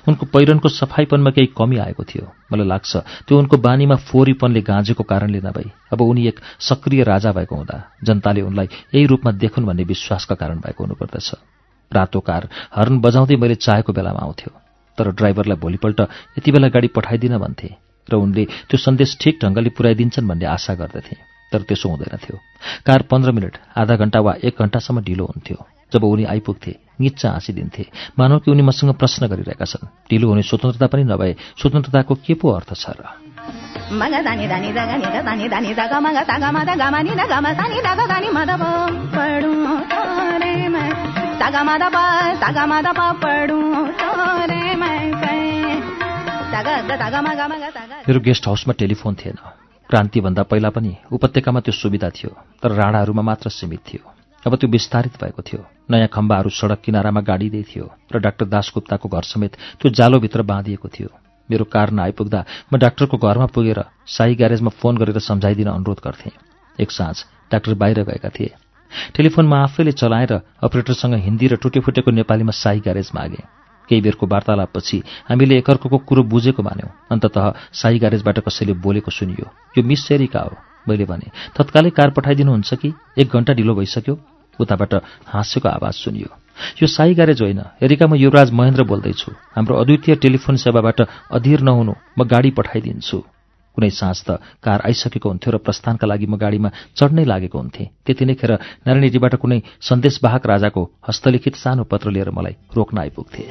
[0.08, 5.40] उनको पहिरनको सफाईपनमा केही कमी आएको थियो। मलाई लाग्छ त्यो उनको बानीमा फोहोरीपनले गाँजेको कारणले
[5.40, 10.34] नभई अब उनी एक सक्रिय राजा भएको हुँदा जनताले उनलाई यही रूपमा देखुन् भन्ने विश्वासका
[10.34, 11.30] कारण भएको हुनुपर्दछ।
[11.92, 14.50] रातो कार हर्न बजाउँदै मैले चाहेको बेलामा आउँथ्यो।
[14.98, 16.00] तर ड्राइभरलाई भोलिपल्ट
[16.38, 17.70] यति बेला गाडी पठाइदिन भन्थे
[18.08, 22.38] र उनले त्यो सन्देश ठिक ढङ्गले पुर्याइदिन्छन् भन्ने आशा गर्दथे। तर त्यसो हुँदैनथ्यो
[22.86, 27.86] कार पन्ध्र मिनट आधा घण्टा वा एक घण्टासम्म ढिलो हुन्थ्यो। जब उनी आइपुग्थे निच्चा हाँसिदिन्थे।
[28.18, 29.86] मानव कि उनी मसँग प्रश्न गरिरहेका छन्?
[30.10, 33.04] ढिलो हुने स्वतन्त्रता पनि नभए स्वतन्त्रताको के पो अर्थ छ र?
[48.08, 49.38] मेरो गेस्ट हाउसमा टेलिफोन थिएन।
[49.90, 52.30] क्रान्तिभन्दा पहिला पनि उपत्यकामा त्यो सुविधा थियो
[52.62, 54.02] तर राणाहरूमा मात्र सीमित थियो।
[54.42, 59.22] अब त्यो विस्तारित भएको थियो। नयाँ खम्बाहरू सडक किनारामा गाडिँदै थियो र डाक्टर दासगुप्ताको घर
[59.22, 61.08] समेत त्यो जालोभित्र बाँधिएको थियो।
[61.48, 66.32] मेरो कार नआइपुग्दा म डाक्टरको घरमा पुगेर साई ग्यारेजमा फोन गरेर सम्झाइदिन अनुरोध गर्थेँ।
[66.78, 67.16] एक साँझ
[67.52, 68.54] डाक्टर बाहिर गएका थिए।
[69.14, 73.42] टेलिफोनमा आफैले चलाएर अपरेटरसँग हिन्दी र टुटेफुटेको नेपालीमा साई ग्यारेज मागे
[73.88, 77.36] केही बेरको वार्तालापपछि हामीले एकअर्को कुरो बुझेको मान्यौँ। अन्तत
[77.72, 79.46] साई ग्यारेजबाट कसैले बोलेको सुनियो
[79.78, 80.56] यो मिस सेरिका हो।
[80.88, 82.92] मैले भने तत्कालै कार पठाइदिनुहुन्छ कि?
[83.18, 84.14] एक घन्टा ढिलो भइसक्यो।
[84.58, 84.94] उताबाट
[85.28, 86.28] हाँस्यको आवाज सुनियो
[86.80, 91.94] यो साई ग्यारेज होइन। एरिका म युवराज महेन्द्र बोल्दैछु हाम्रो अद्वितीय टेलिफोन सेवाबाट अधीर नहुनु
[92.18, 93.35] म गाडी पठाइदिन्छु।
[93.76, 98.24] कुनै साँझ त कार आइसकेको हुन्थ्यो र प्रस्थानका लागि म गाडीमा चढ्नै लागेको हुन्थेँ। त्यति
[98.24, 98.52] नै खेर
[98.88, 103.44] नारायणीजीबाट कुनै सन्देशवाहक राजाको हस्तलिखित सानो पत्र लिएर मलाई रोक्न आइपुग्थे।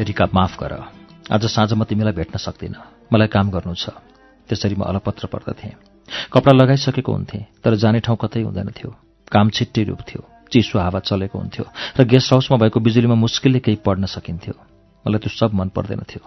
[0.00, 0.72] रिका माफ गर।
[1.32, 3.90] आज साँझ म तिमीलाई भेट्न सक्दिनँ। मलाई काम गर्नु छ।
[4.48, 5.72] त्यसरी म अलपत्र पर्दथेँ
[6.32, 8.90] कपडा लगाइसकेको हुन्थेँ तर जाने ठाउँ कतै हुँदैनथ्यो
[9.32, 11.64] काम छिट्टै थियो। चिसो हावा चलेको हुन्थ्यो।
[12.00, 14.54] र गेस्ट हाउसमा भएको बिजुलीमा मुस्किलले केही पढ्न सकिन्थ्यो।
[15.04, 16.20] मलाई त्यो सब मन पर्दैनथ्यो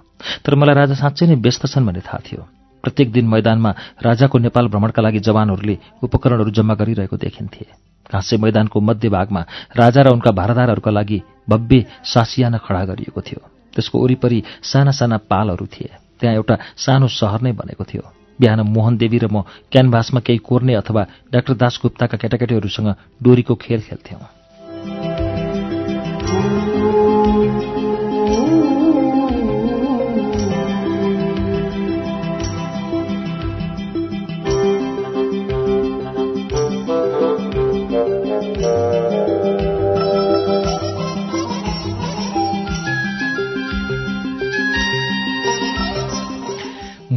[0.45, 3.71] तर मलाई राजा साँच्चै नै व्यस्त छन् भन्ने थाहा थियो। प्रत्येक दिन मैदानमा
[4.03, 7.65] राजाको नेपाल भ्रमणका लागि जवानहरूले उपकरणहरू जम्मा गरिरहेको देखिन्थे।
[8.11, 9.41] घाँसे मैदानको मध्यभागमा
[9.77, 13.41] राजा र उनका भारदारहरूका लागि भव्य सासियाना खडा गरिएको थियो।
[13.73, 18.03] त्यसको वरिपरि साना साना पालहरू थिए। त्यहाँ एउटा सानो सहर नै बनेको थियो।
[18.39, 22.89] बिहान मोहन देवी र म क्यानभासमा केही कोर्ने अथवा डाक्टर दासगुप्ताका केटाकेटीहरूसँग
[23.23, 24.42] डोरीको खेल खेल्थ्यौँ।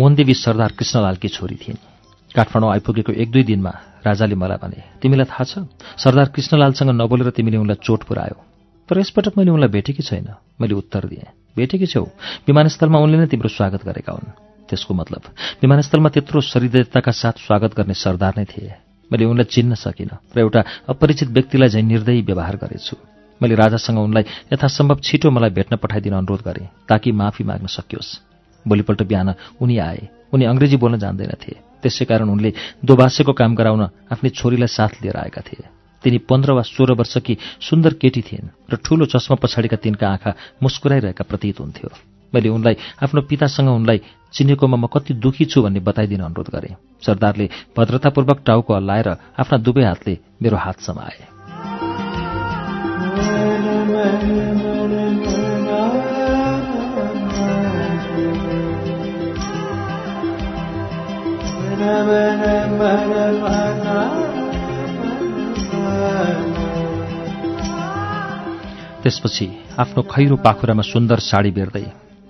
[0.06, 1.78] मोहनदेवी सरदार कृष्णलालकी छोरी थिइन्।
[2.30, 3.70] काठमाडौँ आइपुगेको एक दुई दिनमा
[4.06, 5.66] राजाले मलाई भने तिमीलाई थाहा छ
[5.98, 8.38] सरदार कृष्णलालसँग नबोलेर तिमीले उनलाई चोट पुऱ्यायो।
[8.86, 10.30] तर यसपटक मैले उनलाई भेटेकी छैन
[10.62, 11.26] मैले उत्तर दिएँ।
[11.58, 12.06] भेटेकी छौ
[12.46, 14.30] विमानस्थलमा उनले नै तिम्रो स्वागत गरेका हुन्।
[14.70, 15.22] त्यसको मतलब
[15.66, 18.78] विमानस्थलमा त्यत्रो सरिदयताका साथ स्वागत गर्ने सरदार नै थिए।
[19.10, 22.94] मैले उनलाई चिन्न सकिनँ र एउटा अपरिचित व्यक्तिलाई झैँ निर्दयी व्यवहार गरेछु।
[23.42, 28.10] मैले राजासँग उनलाई यथासम्भव छिटो मलाई भेट्न पठाइदिन अनुरोध गरेँ ताकि माफी माग्न सकियोस्।
[28.68, 29.28] भोलिपल्ट बिहान
[29.62, 30.02] उनी आए।
[30.34, 31.52] उनी अङ्ग्रेजी बोल्न जान्दैनथे
[31.82, 32.50] त्यसै कारण उनले
[32.84, 35.64] दोबासेको काम गराउन आफ्नी छोरीलाई साथ लिएर आएका थिए।
[36.02, 40.30] तिनी पन्ध्र वा सोह्र वर्षकी सुन्दर केटी थिइन् र ठूलो चस्मा पछाडिका तिनका आँखा
[40.62, 41.88] मुस्कुराइरहेका प्रतीत हुन्थ्यो।
[42.34, 43.98] मैले उनलाई आफ्नो पितासँग उनलाई
[44.34, 49.84] चिनेकोमा म कति दुखी छु भन्ने बताइदिन अनुरोध गरेँ। सरदारले भद्रतापूर्वक टाउको हल्लाएर आफ्ना दुवै
[49.84, 51.18] हातले मेरो हात समाए
[69.06, 69.46] त्यसपछि
[69.78, 71.84] आफ्नो खैरो पाखुरामा सुन्दर साडी बेर्दै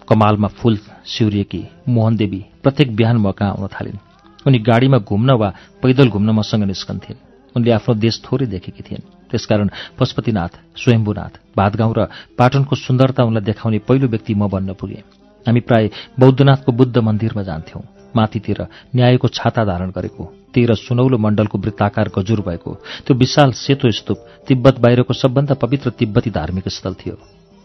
[0.09, 3.99] कमालमा फूल सिउरिएकी मोहनदेवी प्रत्येक बिहान म कहाँ आउन थालिन्।
[4.47, 5.49] उनी गाडीमा घुम्न वा
[5.83, 7.23] पैदल घुम्न मसँग निस्कन्थिन्।
[7.57, 12.01] उनले आफ्नो देश थोरै देखेकी थिइन्। त्यसकारण पशुपतिनाथ स्वयम्भूनाथ भातगाउँ र
[12.39, 15.07] पाटनको सुन्दरता उनलाई देखाउने पहिलो व्यक्ति म बन्न पुगेँ।
[15.47, 18.61] हामी प्राय बौद्धनाथको बुद्ध मन्दिरमा जान्थ्यौँ। माथितिर
[18.97, 20.25] न्यायको छाता धारण गरेको
[20.55, 22.75] तेह्र सुनौलो मण्डलको वृत्ताकार गजुर भएको
[23.07, 27.17] त्यो विशाल सेतो स्तूप तिब्बत बाहिरको सबभन्दा पवित्र तिब्बती धार्मिक स्थल थियो।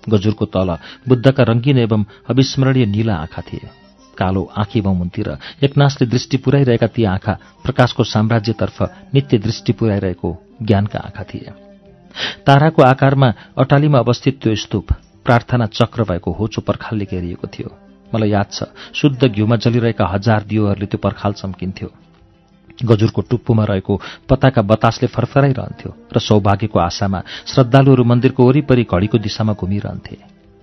[0.04, 0.70] गजुरको तल
[1.08, 3.70] बुद्धका रङ्गीन एवं अविस्मरणीय नीला आँखा थिए।
[4.18, 5.30] कालो आँखी मुनतिर
[5.64, 7.34] एकनाशले दृष्टि पुर्याइरहेका ती आँखा
[7.64, 8.82] प्रकाशको साम्राज्यतर्फ
[9.14, 10.30] नित्य दृष्टि पुर्याइरहेको
[10.62, 11.54] ज्ञानका आँखा थिए।
[12.46, 14.92] ताराको आकारमा अटालीमा अवस्थित त्यो स्तूप
[15.26, 17.70] प्रार्थना चक्र भएको होचो पर्खालले घेरिएको थियो।
[18.13, 21.89] मलाई याद छ शुद्ध घिउमा जलिरहेका हजार दियोहरूले त्यो पर्खाल चम्किन्थ्यो।
[22.86, 23.93] गजुरको टुप्पोमा रहेको
[24.30, 30.17] पताका बतासले फरफराइरहन्थ्यो र सौभाग्यको आशामा श्रद्धालुहरू मन्दिरको वरिपरि घडीको दिशामा घुमिरहन्थे।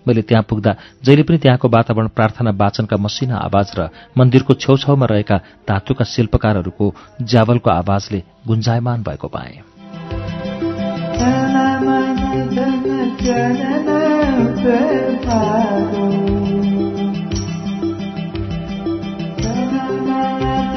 [0.06, 0.72] मैले त्यहाँ पुग्दा
[1.04, 5.36] जहिले पनि त्यहाँको वातावरण प्रार्थना वाचनका मसिना आवाज र मन्दिरको छेउछाउमा रहेका
[5.68, 6.86] धातुका शिल्पकारहरूको
[7.22, 9.62] ज्यावलको आवाजले गुन्जायमान भएको पाएँ।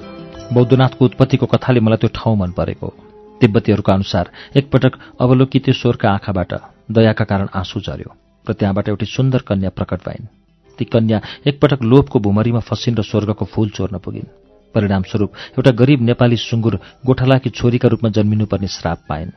[0.54, 2.88] बौद्धनाथको उत्पत्तिको कथाले मलाई त्यो ठाउँ मन परेको।
[3.42, 6.54] तिब्बतीहरूको अनुसार एकपटक अवलोकित स्वरका आँखाबाट
[6.92, 8.16] दयाका कारण आँसु झर्यो
[8.50, 10.26] र त्यहाँबाट एउटी सुन्दर कन्या प्रकट भइन्।
[10.80, 14.45] ती कन्या एकपटक लोभको भुमरीमा फसिन् र स्वर्गको फूल चोर्न पुगिन्।
[14.76, 19.32] परिणामस्वरूप एउटा गरीब नेपाली सुँगुर गोठालाकी छोरीका रूपमा जन्मिनुपर्ने श्राप पाइन्।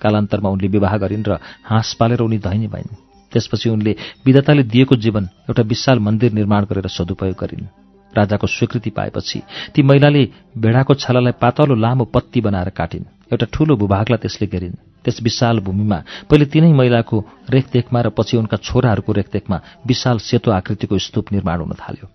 [0.00, 2.96] कालान्तरमा उनले विवाह गरिन् र हाँस पालेर उनी धैनी भइन्।
[3.32, 3.92] त्यसपछि उनले
[4.26, 7.66] विधाताले दिएको जीवन एउटा विशाल मन्दिर निर्माण गरेर सदुपयोग गरिन्।
[8.12, 9.42] राजाको स्वीकृति पाएपछि
[9.74, 10.22] ती महिलाले
[10.56, 15.98] भेडाको छालालाई पातलो लामो पत्ती बनाएर काटिन्। एउटा ठूलो भूभागलाई त्यसले घेरिन्। त्यस विशाल भूमिमा
[16.30, 17.16] पहिले तिनै महिलाको
[17.50, 22.06] रेखदेखमा र पछि उनका छोराहरूको रेखदेखमा विशाल सेतो आकृतिको स्तूप निर्माण हुन थाल्यो।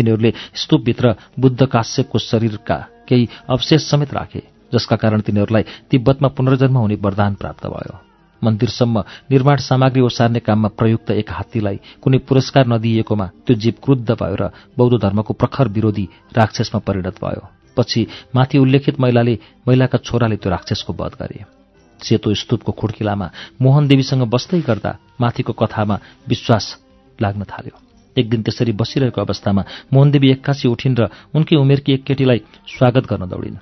[0.00, 2.76] तिनीहरूले स्तूपभित्र बुद्ध काश्यपको शरीरका
[3.08, 7.98] केही अवशेष समेत राखे जसका कारण तिनीहरूलाई तिब्बतमा पुनर्जन्म हुने वरदान प्राप्त भयो।
[8.42, 14.36] मन्दिरसम्म निर्माण सामग्री ओसार्ने काममा प्रयुक्त एक हात्तीलाई कुनै पुरस्कार नदिइएकोमा त्यो जीव क्रुद्ध भयो
[14.40, 17.42] र बौद्ध धर्मको प्रखर विरोधी राक्षसमा परिणत भयो।
[17.76, 21.44] पछि माथि उल्लेखित महिलाले महिलाका छोराले त्यो राक्षसको वध गरे।
[22.00, 26.66] सेतो स्तूपको खुड्किलामा मोहन देवीसँग बस्दै गर्दा माथिको कथामा विश्वास
[27.18, 32.40] लाग्न थाल्यो। एक दिन त्यसरी बसिरहेको अवस्थामा मोहनदेवी एक्कासी उठिन् र उनकी उमेरकी एक केटीलाई
[32.68, 33.56] स्वागत गर्न दौडिन्।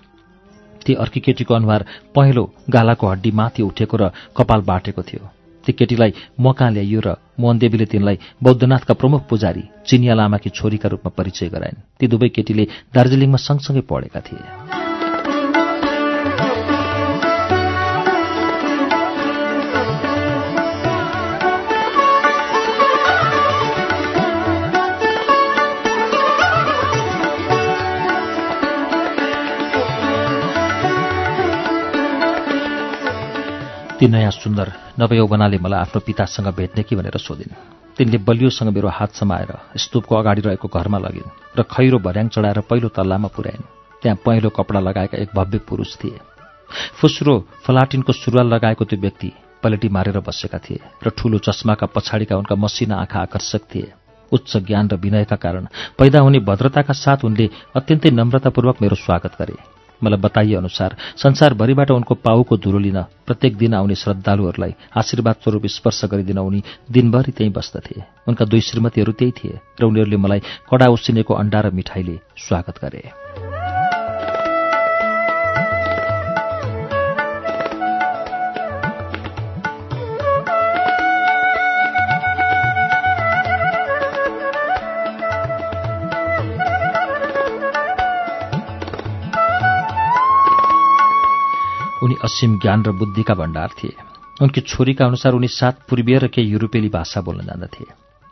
[0.86, 1.84] ती अर्की केटीको अनुहार
[2.14, 5.24] पहेँलो गालाको हड्डी माथि उठेको र कपाल बाटेको थियो।
[5.64, 11.12] ती केटीलाई म कहाँ ल्याइयो र मोहनदेवीले तिनलाई बौद्धनाथका प्रमुख पुजारी चिनिया लामाकी छोरीका रूपमा
[11.12, 14.87] परिचय गराइन्। ती दुवै केटीले दार्जिलिङमा सँगसँगै पढेका थिए।
[33.98, 37.54] ती नयाँ सुन्दर नवयौवनाले मलाई आफ्नो पितासँग भेट्ने कि भनेर सोधिन्।
[37.98, 42.88] तिनले बलियोसँग मेरो हात समाएर स्तूपको अगाडि रहेको घरमा लगिन् र खैरो भर्याङ चढाएर पहिलो
[42.94, 43.66] तल्लामा पुर्याइन्।
[44.02, 46.18] त्यहाँ पहेँलो कपडा लगाएका एक भव्य पुरुष थिए।
[46.94, 47.34] फुस्रो
[47.66, 49.32] फलाटिनको सुरुवाल लगाएको त्यो व्यक्ति
[49.62, 53.92] पलेटी मारेर बसेका थिए र ठूलो चस्माका पछाडिका उनका मसिना आँखा आकर्षक थिए।
[54.32, 55.66] उच्च ज्ञान र विनयका कारण
[55.98, 59.58] पैदा हुने भद्रताका साथ उनले अत्यन्तै नम्रतापूर्वक मेरो स्वागत गरे।
[60.02, 66.04] मलाई बताइए अनुसार संसारभरिबाट उनको पाउको धुलो लिन प्रत्येक दिन आउने श्रद्धालुहरूलाई आशीर्वाद स्वरूप स्पर्श
[66.04, 71.34] गरिदिन उनी दिनभरि त्यहीँ बस्दथे। उनका दुई श्रीमतीहरू त्यही थिए र उनीहरूले मलाई कडा उसिनेको
[71.34, 73.27] अण्डा र मिठाईले स्वागत गरे।
[92.24, 93.94] असीम ज्ञान र बुद्धिका भण्डार थिए।
[94.42, 97.84] उनकी छोरीका अनुसार उनी सात पूर्वीय र केही युरोपेली भाषा बोल्न जान्दथे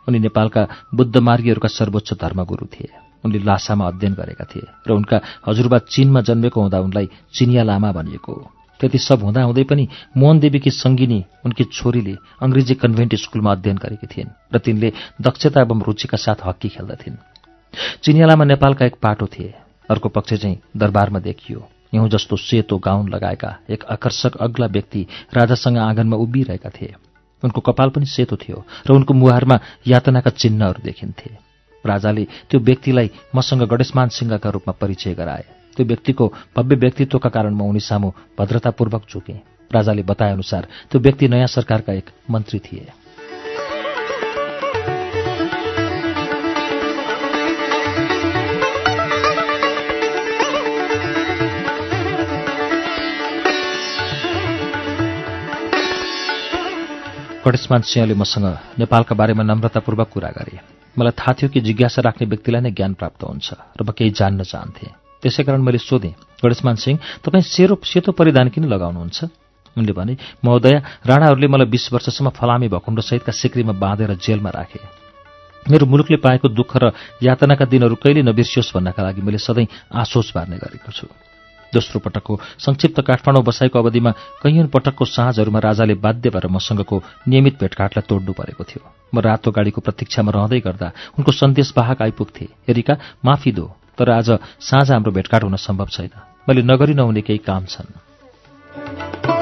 [0.07, 0.63] उनी नेपालका
[0.95, 2.89] बुद्ध मार्गीहरूका सर्वोच्च धर्मगुरु थिए।
[3.25, 8.35] उनले लासामा अध्ययन गरेका थिए र उनका हजुरबा चीनमा जन्मेको हुँदा उनलाई चिनिया लामा भनिएको
[8.81, 14.35] त्यति सब हुँदाहुँदै पनि मोहन देवीकी सङ्गिनी उनकी छोरीले अङ्ग्रेजी कन्भेन्ट स्कुलमा अध्ययन गरेकी थिइन्
[14.55, 17.17] र तिनले दक्षता एवं रुचिका साथ हक्की खेल्दथिन्।
[18.03, 19.55] चिनियालामा नेपालका एक पाटो थिए।
[19.91, 25.79] अर्को पक्ष चाहिँ दरबारमा देखियो। हिउँ जस्तो सेतो गाउन लगाएका एक आकर्षक अग्ला व्यक्ति राजासँग
[25.79, 26.95] आँगनमा उभिरहेका थिए।
[27.43, 31.31] उनको कपाल पनि सेतो थियो र उनको मुहारमा यातनाका चिन्हहरू देखिन्थे।
[31.85, 35.45] राजाले त्यो व्यक्तिलाई मसँग गणेशमान सिंहका रूपमा परिचय गराए।
[35.77, 39.41] त्यो व्यक्तिको भव्य व्यक्तित्वका कारण म उनी सामु भद्रतापूर्वक झुकेँ।
[39.75, 42.87] राजाले बताएअनुसार त्यो व्यक्ति नयाँ सरकारका एक मन्त्री थिए।
[57.47, 58.47] गणेशमान सिंहले मसँग
[58.83, 60.59] नेपालका बारेमा नम्रतापूर्वक कुरा गरे।
[60.99, 64.43] मलाई थाहा थियो कि जिज्ञासा राख्ने व्यक्तिलाई नै ज्ञान प्राप्त हुन्छ र म केही जान्न
[64.43, 69.19] चाहन्थेँ। त्यसै कारण मैले सोधेँ गणेशमान सिंह तपाईँ सेरो सेतो परिधान किन लगाउनुहुन्छ?
[69.79, 70.75] उनले भने महोदय
[71.07, 74.83] राणाहरूले मलाई बिस वर्षसम्म फलामी भकुण्डसहितका सिक्रीमा बाँधेर जेलमा राखे।
[75.71, 76.85] मेरो मुलुकले पाएको दुःख र
[77.23, 81.07] यातनाका दिनहरू कहिले नबिर्सियोस् भन्नका लागि मैले सधैँ आसोच बार्ने गरेको छु।
[81.75, 84.11] दोस्रो पटकको संक्षिप्त काठमाडौँ बसाइको अवधिमा
[84.43, 88.83] कैयन पटकको साँझहरूमा राजाले बाध्य भएर मसँगको नियमित भेटघाटलाई तोड्नु परेको थियो।
[89.15, 93.67] म रातो गाडीको प्रतीक्षामा रहँदै गर्दा उनको सन्देशवाहक आइपुग्थे। हेरिका माफी दो
[93.99, 96.11] तर आज साँझ हाम्रो भेटघाट हुन सम्भव छैन।
[96.49, 99.36] मैले नगरी नहुने केही काम छन्।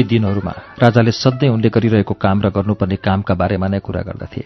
[0.00, 4.42] ती दिनहरूमा राजाले सधैँ उनले गरिरहेको काम र गर्नुपर्ने कामका बारेमा नै कुरा गर्दथे।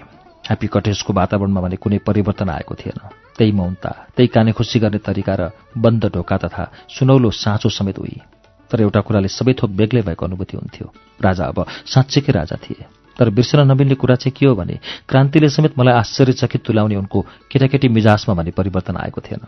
[0.50, 2.98] ह्याप्पी कटेजको वातावरणमा भने कुनै परिवर्तन आएको थिएन।
[3.38, 5.42] त्यही मौनता त्यही काने खुसी गर्ने तरिका र
[5.78, 8.18] बन्द ढोका तथा सुनौलो साँचो समेत उही।
[8.66, 10.86] तर एउटा कुराले सबै थोक बेग्लै भएको अनुभूति हुन्थ्यो।
[11.22, 12.82] राजा अब साँच्चैकै राजा थिए।
[13.14, 17.88] तर बिर्सन नमिल्ने कुरा चाहिँ के हो भने क्रान्तिले समेत मलाई आश्चर्यचकित तुल्याउने उनको केटाकेटी
[17.94, 19.46] मिजाजमा भने परिवर्तन आएको थिएन।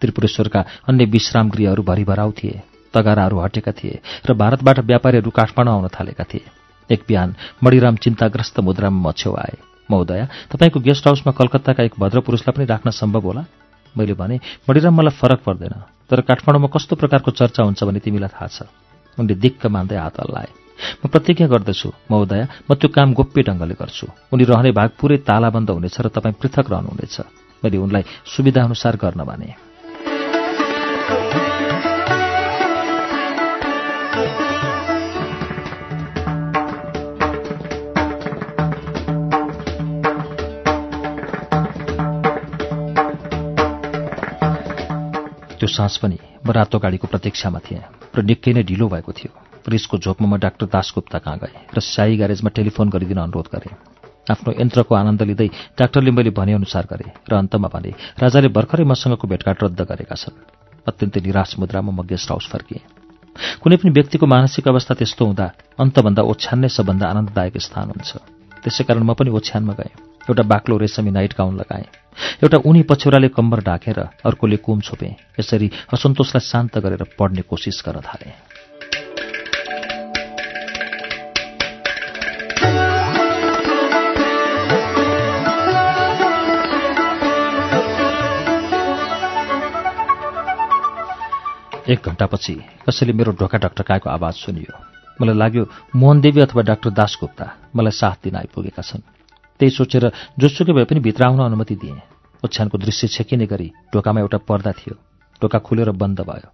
[0.00, 6.24] त्रिपुरेश्वरका अन्य विश्राम गृहहरू भरिभराउ थिए। तगाराहरू हटेका थिए र भारतबाट व्यापारीहरू काठमाडौँ आउन थालेका
[6.24, 6.44] थिए।
[6.90, 9.56] एक बिहान मणिराम चिन्ताग्रस्त मुद्रामा मछ्यौ आए।
[9.90, 13.42] महोदय तपाईँको गेस्ट हाउसमा कलकत्ताका एक भद्र पुरुषलाई पनि राख्न सम्भव होला?
[13.94, 14.36] मैले भने
[14.68, 15.74] मणिराम मलाई फरक पर्दैन
[16.10, 18.58] तर काठमाडौँमा कस्तो प्रकारको चर्चा हुन्छ भने तिमीलाई थाहा छ?
[19.18, 20.50] उनले दिक्क मान्दै हात हल्लाए।
[21.02, 25.70] म प्रतिज्ञा गर्दछु महोदय म त्यो काम गोप्य ढङ्गले गर्छु। उनी रहने भाग पुरै तालाबन्द
[25.70, 27.16] हुनेछ र तपाईँ पृथक रहनुहुनेछ।
[27.64, 29.65] मैले उनलाई सुविधाअनुसार गर्न भने।
[45.56, 47.82] त्यो सास पनि म रातो गाडीको प्रतीक्षामा थिएँ।
[48.14, 49.32] र निकै नै ढिलो भएको थियो।
[49.66, 53.74] रिसको झोकमा म डाक्टर दासगुप्ता कहाँ गएँ र साई ग्यारेजमा टेलिफोन गरिदिन अनुरोध गरेँ।
[54.26, 59.58] आफ्नो यन्त्रको आनन्द लिँदै डाक्टरले मैले भनेअनुसार गरेँ र अन्तमा भने राजाले भर्खरै मसँगको भेटघाट
[59.64, 60.38] रद्द गरेका छन्।
[60.86, 62.82] अत्यन्तै निराश मुद्रामा म गेस्ट हाउस फर्किएँ।
[63.62, 65.46] कुनै पनि व्यक्तिको मानसिक अवस्था त्यस्तो हुँदा
[65.78, 68.10] अन्तभन्दा ओछ्यान नै सबभन्दा आनन्ददायक स्थान हुन्छ।
[68.62, 71.86] त्यसै कारण म पनि ओछ्यानमा गएँ। एउटा बाक्लो रेशमी नाइट गाउन लगाएँ।
[72.42, 78.00] एउटा उनी पछ्यौराले कम्बर ढाकेर अर्कोले कुम छोपे यसरी असन्तोषलाई शान्त गरेर पढ्ने कोसिस गर्न
[78.02, 78.34] थाले।
[91.86, 94.74] एक घण्टापछि कसैले मेरो ढोका ढकढकाएको आवाज सुनियो।
[95.22, 99.15] मलाई लाग्यो मोहनदेवी अथवा डाक्टर दासगुप्ता मलाई साथ दिन आइपुगेका छन्।
[99.58, 100.04] त्यही सोचेर
[100.38, 102.00] जोसुकै भए पनि भित्र आउन अनुमति दिएँ।
[102.44, 104.94] ओछ्यानको दृश्य छेकिने गरी ढोकामा एउटा पर्दा थियो।
[105.42, 106.48] ढोका खुलेर बन्द भयो।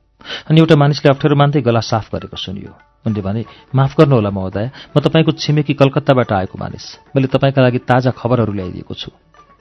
[0.50, 2.72] अनि एउटा मानिसले अप्ठ्यारो मान्दै गला साफ गरेको सुनियो।
[3.06, 3.44] उनले भने
[3.74, 6.84] माफ गर्नुहोला महोदय म तपाईँको छिमेकी कलकत्ताबाट आएको मानिस।
[7.16, 9.10] मैले तपाईँका लागि ताजा खबरहरू ल्याइदिएको छु।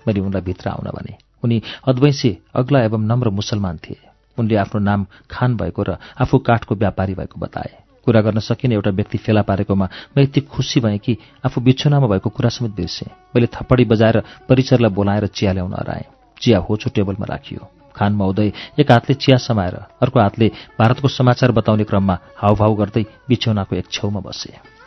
[0.07, 3.99] मैले उनलाई भित्र आउन भने। उनी अद्वैंशी अग्ला एवं नम्र मुसलमान थिए।
[4.37, 8.91] उनले आफ्नो नाम खान भएको र आफू काठको व्यापारी भएको बताए। कुरा गर्न सकिने एउटा
[8.91, 13.47] व्यक्ति फेला पारेकोमा म यति खुसी भएँ कि आफू बिछुनामा भएको कुरा समेत बिर्सेँ। मैले
[13.47, 14.17] थप्पडी बजाएर
[14.49, 16.05] परिचरलाई बोलाएर चिया ल्याउन हराएँ।
[16.41, 20.47] चिया होचो टेबलमा राखियो। खान महोदय एक हातले चिया समाएर अर्को हातले
[20.79, 24.80] भारतको समाचार बताउने क्रममा हाउभाउ गर्दै बिछौनाको एक छेउमा बसे।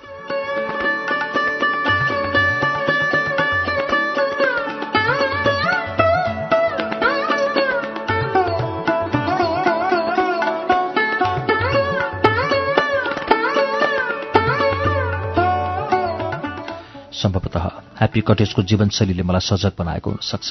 [17.24, 17.64] सम्भवतः
[17.98, 20.48] ह्याप्पी कटेजको जीवनशैलीले मलाई सजग बनाएको हुनसक्छ।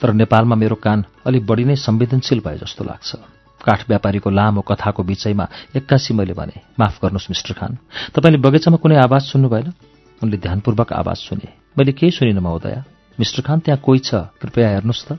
[0.00, 3.10] तर नेपालमा मेरो कान अलिक बढी नै संवेदनशील भए जस्तो लाग्छ।
[3.60, 5.46] काठ व्यापारीको लामो कथाको विषयमा
[5.76, 7.78] एक्कासी मैले भने माफ गर्नुहोस् मिस्टर खान।
[8.16, 9.72] तपाईँले बगैँचामा कुनै आवाज सुन्नु भएन?
[10.22, 11.48] उनले ध्यानपूर्वक आवाज सुने।
[11.78, 12.84] मैले केही सुनिनँ महोदया
[13.18, 14.14] मिस्टर खान त्यहाँ कोही छ?
[14.40, 15.18] कृपया हेर्नुहोस् त।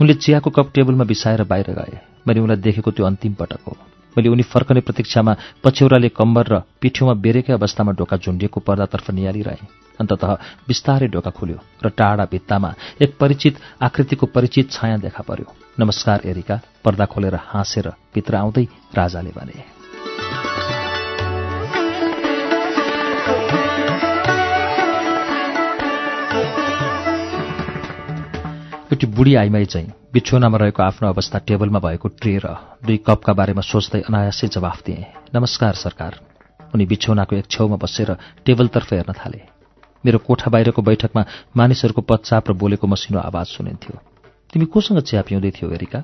[0.00, 3.76] उनले चियाको कप टेबलमा बिसाएर बाहिर गए। मैले उनलाई देखेको त्यो अन्तिम पटक हो।
[4.20, 5.32] मैले उनी फर्कने प्रतीक्षामा
[5.64, 10.30] पछ्यौराले कम्बर र पिठ्यौमा बेरेकै अवस्थामा ढोका झुन्डिएको पर्दातर्फ निहालिरहेँ। अन्ततः
[10.68, 15.48] बिस्तारै ढोका खुल्यो र टाढा भित्तामा एक परिचित आकृतिको परिचित छाया देखा पर्यो।
[15.80, 19.79] नमस्कार एरिका। पर्दा खोलेर हाँसेर भित्र आउँदै राजाले भने
[28.90, 32.46] एउटी बुढी आइमाई चाहिँ बिछोनामा रहेको आफ्नो अवस्था टेबलमा भएको ट्रे र
[32.82, 36.18] दुई कपका बारेमा सोच्दै अनायासै जवाफ दिए। नमस्कार सरकार।
[36.74, 38.10] उनी बिछौनाको एक छेउमा बसेर
[38.44, 39.40] टेबलतर्फ हेर्न थाले।
[40.04, 41.22] मेरो कोठा बाहिरको बैठकमा
[41.56, 43.94] मानिसहरूको पच्चाप र बोलेको मसिनो आवाज सुनिन्थ्यो।
[44.50, 46.02] तिमी कोसँग चिया पिउँदै थियौ एरिका?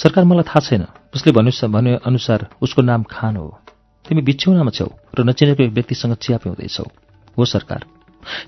[0.00, 3.60] सरकार मलाई थाहा छैन। उसले भन्नु भने अनुसार उसको नाम खान हो।
[4.08, 6.88] तिमी बिछौनामा छेउ र नचिनेको एक व्यक्तिसँग चिया पिउँदैछौ।
[7.36, 7.84] हो सरकार।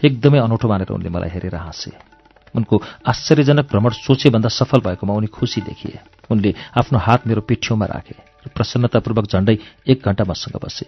[0.04, 2.09] एकदमै अनौठो मानेर उनले मलाई हेरेर हाँसे।
[2.54, 5.98] उनको आश्चर्यजनक भ्रमण सोचेभन्दा सफल भएकोमा उनी खुसी देखिए।
[6.30, 8.14] उनले आफ्नो हात मेरो पिठ्यौमा राखे
[8.46, 9.56] र प्रसन्नतापूर्वक झण्डै
[9.88, 10.86] एक घण्टा मसँग बसे।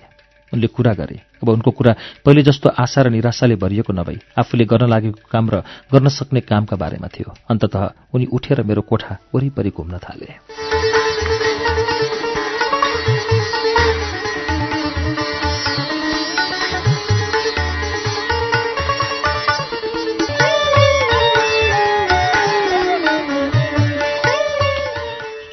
[0.53, 1.93] उनले कुरा गरे। अब उनको कुरा
[2.25, 6.77] पहिले जस्तो आशा र निराशाले भरिएको नभई आफूले गर्न लागेको काम र गर्न सक्ने कामका
[6.77, 7.75] बारेमा थियो। अन्तत
[8.15, 10.72] उनी उठेर मेरो कोठा वरिपरि घुम्न थाले।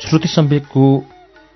[0.09, 0.83] श्रुति सम्वेकको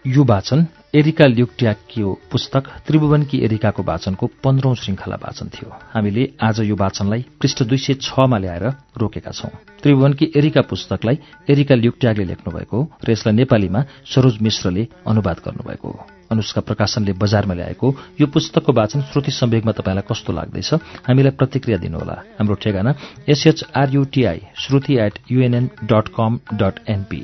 [0.05, 6.75] यो वाचन एरिका ल्युक्ट्याकियो पुस्तक त्रिभुवनकी एरिकाको वाचनको पन्ध्रौं श्रृङ्खला वाचन थियो। हामीले आज यो
[6.75, 8.65] वाचनलाई पृष्ठ दुई सय छमा ल्याएर
[8.97, 9.49] रोकेका छौं।
[9.81, 11.17] त्रिभुवनकी एरिका पुस्तकलाई
[11.49, 17.95] एरिका ल्युक्ट्यागले लेख्नुभएको र यसलाई नेपालीमा सरोज मिश्रले अनुवाद गर्नुभएको। हो अनुष्का प्रकाशनले बजारमा ल्याएको
[18.21, 20.73] यो पुस्तकको वाचन श्रुति सम्वेकमा तपाईँलाई कस्तो लाग्दैछ
[21.09, 22.95] हामीलाई प्रतिक्रिया दिनुहोला। हाम्रो ठेगाना
[23.29, 27.23] S H R U T I Shruti at U N N dot com dot NP